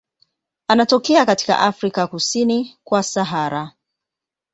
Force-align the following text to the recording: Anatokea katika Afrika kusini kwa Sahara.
Anatokea 0.67 1.25
katika 1.25 1.59
Afrika 1.59 2.07
kusini 2.07 2.77
kwa 2.83 3.03
Sahara. 3.03 3.71